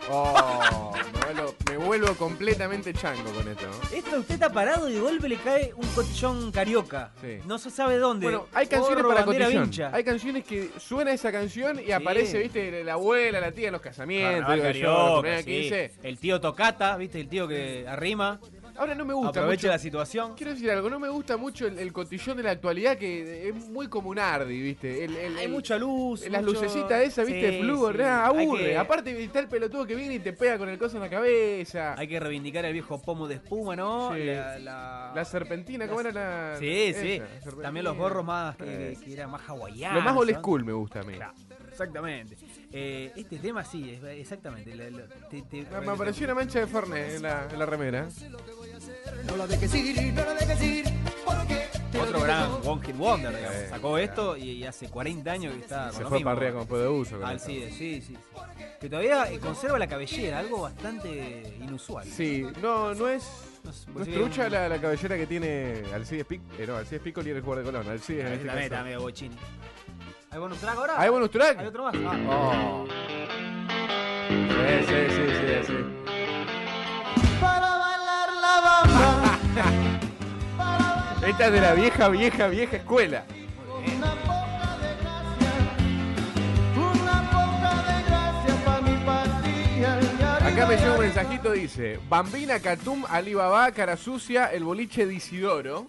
Oh, 0.09 0.93
me 1.13 1.33
vuelvo, 1.33 1.55
me 1.69 1.77
vuelvo 1.77 2.15
completamente 2.15 2.93
chango 2.93 3.31
con 3.31 3.47
esto. 3.47 3.65
¿no? 3.67 3.97
Esto 3.97 4.19
usted 4.19 4.33
está 4.35 4.51
parado 4.51 4.89
y 4.89 4.93
de 4.93 4.99
golpe 4.99 5.29
le 5.29 5.37
cae 5.37 5.73
un 5.75 5.87
cotillón 5.89 6.51
carioca. 6.51 7.11
Sí. 7.21 7.39
No 7.45 7.57
se 7.57 7.69
sabe 7.69 7.97
dónde. 7.97 8.25
Bueno, 8.25 8.47
hay 8.53 8.67
canciones 8.67 9.03
para 9.03 9.25
bandera 9.25 9.45
cotillón. 9.45 9.63
vincha. 9.63 9.91
Hay 9.93 10.03
canciones 10.03 10.43
que 10.43 10.71
suena 10.77 11.11
esa 11.13 11.31
canción 11.31 11.79
y 11.79 11.91
aparece, 11.91 12.39
viste, 12.39 12.83
la 12.83 12.93
abuela, 12.93 13.39
la 13.39 13.51
tía 13.51 13.67
en 13.67 13.73
los 13.73 13.81
casamientos. 13.81 14.41
Carnaval 14.45 14.73
digo 14.73 14.85
yo, 14.85 14.89
la 14.89 14.97
carioca, 14.97 15.21
primera 15.21 15.41
sí. 15.41 15.45
15. 15.45 15.91
El 16.03 16.17
tío 16.17 16.41
Tocata, 16.41 16.97
¿viste? 16.97 17.19
El 17.21 17.29
tío 17.29 17.47
que 17.47 17.85
arrima, 17.87 18.39
Ahora 18.75 18.95
no 18.95 19.05
me 19.05 19.13
gusta 19.13 19.29
aprovecha 19.41 19.67
mucho. 19.67 19.73
la 19.73 19.79
situación. 19.79 20.33
Quiero 20.35 20.53
decir 20.53 20.69
algo, 20.71 20.89
no 20.89 20.99
me 20.99 21.09
gusta 21.09 21.37
mucho 21.37 21.67
el, 21.67 21.77
el 21.79 21.93
cotillón 21.93 22.37
de 22.37 22.43
la 22.43 22.51
actualidad 22.51 22.97
que 22.97 23.49
es 23.49 23.55
muy 23.69 23.87
como 23.87 24.09
un 24.09 24.19
Ardi, 24.19 24.61
¿viste? 24.61 25.03
El, 25.05 25.15
el- 25.15 25.37
Hay 25.37 25.47
mucha 25.47 25.77
luz. 25.77 26.27
Las 26.29 26.43
mucho- 26.43 26.61
lucecitas 26.61 27.01
esas, 27.01 27.27
¿viste? 27.27 27.51
Sí, 27.51 27.59
Flujo, 27.61 27.93
sí. 27.93 28.01
aburre. 28.01 28.63
que- 28.65 28.77
Aparte 28.77 29.23
está 29.23 29.39
el 29.39 29.47
pelotudo 29.47 29.85
que 29.85 29.95
viene 29.95 30.15
y 30.15 30.19
te 30.19 30.33
pega 30.33 30.57
con 30.57 30.69
el 30.69 30.77
coso 30.77 30.97
en 30.97 31.03
la 31.03 31.09
cabeza. 31.09 31.93
Hay 31.97 32.07
que 32.07 32.19
reivindicar 32.19 32.65
el 32.65 32.73
viejo 32.73 33.01
pomo 33.01 33.27
de 33.27 33.35
espuma, 33.35 33.75
¿no? 33.75 34.13
Sí. 34.15 34.23
La, 34.25 34.57
la- 34.59 35.11
La 35.15 35.25
serpentina, 35.25 35.87
¿cómo 35.87 36.01
era 36.01 36.11
la...? 36.11 36.55
Sí, 36.59 36.67
esa, 36.85 37.01
sí. 37.01 37.17
serpentina? 37.17 37.61
También 37.63 37.83
los 37.85 37.95
gorros 37.97 38.25
más 38.25 38.55
que, 38.57 38.91
Eh. 38.93 38.97
que 39.03 39.13
eran 39.13 39.29
más 39.29 39.41
hawaianos. 39.47 40.03
Lo 40.03 40.09
más 40.09 40.17
old 40.17 40.35
school 40.35 40.63
me 40.65 40.73
gusta 40.73 41.01
a 41.01 41.03
mí. 41.03 41.13
Claro, 41.13 41.33
exactamente. 41.69 42.37
Eh, 42.71 43.11
este 43.15 43.37
tema 43.37 43.63
sí, 43.63 43.91
es- 43.91 44.03
exactamente. 44.19 44.75
la- 44.75 44.89
la- 44.89 45.05
te- 45.29 45.43
te- 45.43 45.63
Me, 45.71 45.81
me 45.81 45.91
apareció 45.91 46.25
una 46.25 46.33
mancha 46.35 46.59
de 46.59 46.67
Fernet 46.67 47.15
en 47.17 47.21
la, 47.23 47.47
en 47.51 47.59
la 47.59 47.65
remera. 47.67 48.07
No 49.25 49.37
la 49.37 49.47
dejes 49.47 49.73
ir, 49.75 50.13
no 50.13 50.25
la 50.25 50.33
dejes 50.33 50.61
ir, 50.63 50.85
porque 51.25 51.67
te 51.91 51.99
Otro 51.99 52.17
lo 52.19 52.23
gran. 52.23 52.49
One 52.65 52.85
Hit 52.85 52.95
Wonder, 52.97 53.35
digamos. 53.35 53.57
Sí, 53.57 53.69
Sacó 53.69 53.97
esto 53.97 54.37
y, 54.37 54.43
y 54.51 54.65
hace 54.65 54.89
40 54.89 55.31
años 55.31 55.53
que 55.53 55.59
está 55.61 55.85
con 55.85 55.93
Se 55.93 56.03
lo 56.03 56.09
fue 56.09 56.19
para 56.21 56.37
arriba 56.37 56.51
como 56.53 56.65
fue 56.67 56.79
de 56.79 56.87
uso. 56.87 57.17
con 57.19 57.25
Al 57.29 57.39
sí, 57.39 57.67
sí, 57.71 58.01
sí. 58.01 58.17
Que 58.81 58.89
todavía 58.89 59.31
eh, 59.31 59.39
conserva 59.39 59.79
la 59.79 59.87
cabellera, 59.87 60.39
algo 60.39 60.61
bastante 60.63 61.55
inusual. 61.61 62.05
Sí, 62.05 62.45
no, 62.61 62.93
no 62.93 63.07
es... 63.07 63.23
No 63.95 64.01
es 64.03 64.11
trucha 64.11 64.49
la, 64.49 64.67
la 64.67 64.77
cabellera 64.81 65.15
que 65.15 65.25
tiene 65.25 65.83
Alcides 65.93 66.25
Pic, 66.25 66.41
eh, 66.59 66.67
no, 66.67 66.75
Alcides 66.75 67.01
Piccoli 67.01 67.29
era 67.29 67.37
el 67.39 67.45
jugador 67.45 67.63
de 67.65 67.71
Colón, 67.71 67.89
Alcides 67.89 68.25
en 68.25 68.33
este 68.33 68.45
También 68.45 68.63
está 68.65 68.75
caso. 68.75 68.85
medio 68.85 68.99
bochini. 69.01 69.35
¿Hay 70.31 70.39
bonus 70.39 70.57
track 70.57 70.75
ahora? 70.77 70.93
¿Hay 70.99 71.09
bonus 71.09 71.31
track? 71.31 71.59
¿Hay 71.59 71.67
otro 71.67 71.83
más? 71.83 71.95
Ah. 72.05 72.17
Oh. 72.29 72.85
Sí, 74.27 74.85
sí, 74.85 74.95
sí, 75.09 75.23
sí, 75.31 75.67
sí. 75.67 76.02
Esta 81.27 81.45
es 81.45 81.53
de 81.53 81.61
la 81.61 81.73
vieja, 81.73 82.09
vieja, 82.09 82.47
vieja 82.47 82.77
escuela. 82.77 83.23
Acá 90.41 90.67
me 90.67 90.75
llega 90.75 90.93
un 90.93 90.99
mensajito, 90.99 91.51
dice, 91.51 91.99
Bambina, 92.09 92.59
Catum, 92.59 93.05
Alibaba, 93.09 93.71
Cara 93.71 93.97
Sucia, 93.97 94.47
el 94.47 94.63
boliche 94.63 95.05
de 95.05 95.15
Isidoro. 95.15 95.87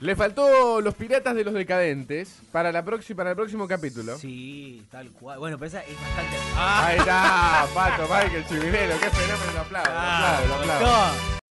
Le 0.00 0.16
faltó 0.16 0.80
los 0.80 0.94
piratas 0.94 1.36
de 1.36 1.44
los 1.44 1.54
decadentes 1.54 2.40
para, 2.50 2.72
la 2.72 2.84
próxima, 2.84 3.18
para 3.18 3.30
el 3.30 3.36
próximo 3.36 3.68
capítulo. 3.68 4.18
Sí, 4.18 4.84
tal 4.90 5.10
cual. 5.12 5.38
Bueno, 5.38 5.56
pero 5.58 5.68
esa 5.68 5.80
es 5.82 5.94
bastante. 6.00 6.36
Ahí 6.56 6.98
está, 6.98 7.66
Pato, 7.74 8.02
Michael 8.02 8.44
Chivinero, 8.48 8.94
qué 8.98 9.10
fenómeno, 9.10 9.52
lo 9.54 9.60
aplaudo, 9.60 10.48
lo 10.48 11.41